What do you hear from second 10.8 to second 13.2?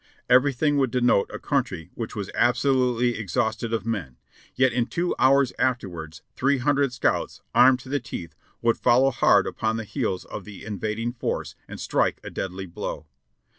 ing force and strike a deadly blow.